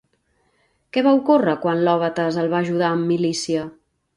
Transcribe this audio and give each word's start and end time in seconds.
Què 0.95 1.03
va 1.09 1.13
ocórrer 1.19 1.53
quan 1.67 1.83
Iòbates 1.89 2.41
el 2.45 2.51
va 2.55 2.63
ajudar 2.67 2.91
amb 2.97 3.07
milícia? 3.13 3.69